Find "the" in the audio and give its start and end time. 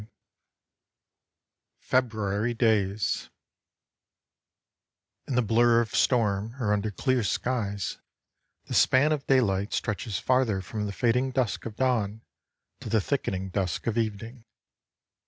5.35-5.43, 8.65-8.73, 10.87-10.91, 12.89-12.99